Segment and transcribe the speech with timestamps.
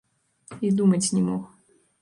[0.69, 1.47] І думаць не мог.